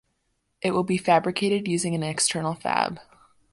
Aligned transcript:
It 0.63 0.71
will 0.71 0.81
be 0.81 0.97
fabricated 0.97 1.67
using 1.67 1.93
an 1.93 2.01
external 2.01 2.55
fab. 2.55 2.99